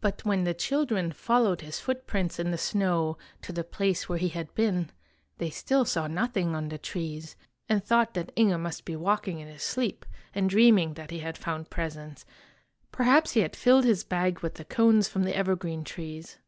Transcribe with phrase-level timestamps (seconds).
[0.00, 4.30] But when the children followed his footprints in the snow to the place where he
[4.30, 4.90] had been,
[5.38, 7.36] they still saw nothing on the trees,
[7.68, 10.04] and thought that Inge must be walking in his sleep,
[10.34, 12.26] and dreaming that he had found presents.
[12.90, 16.38] Perhaps he had filled his bag with the cones from the evergreen trees.